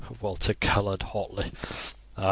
Walter 0.19 0.55
coloured 0.55 1.03
hotly. 1.03 1.51
"Ah! 2.17 2.19